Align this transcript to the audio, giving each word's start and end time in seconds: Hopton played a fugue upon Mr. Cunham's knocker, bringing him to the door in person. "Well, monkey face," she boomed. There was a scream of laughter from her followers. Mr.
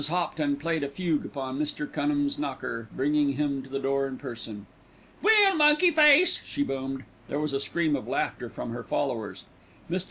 Hopton 0.09 0.55
played 0.55 0.83
a 0.83 0.89
fugue 0.89 1.25
upon 1.27 1.59
Mr. 1.59 1.85
Cunham's 1.85 2.39
knocker, 2.39 2.87
bringing 2.91 3.33
him 3.33 3.61
to 3.61 3.69
the 3.69 3.77
door 3.77 4.07
in 4.07 4.17
person. 4.17 4.65
"Well, 5.21 5.53
monkey 5.55 5.91
face," 5.91 6.41
she 6.43 6.63
boomed. 6.63 7.03
There 7.29 7.39
was 7.39 7.53
a 7.53 7.59
scream 7.59 7.95
of 7.95 8.07
laughter 8.07 8.49
from 8.49 8.71
her 8.71 8.81
followers. 8.83 9.43
Mr. 9.91 9.99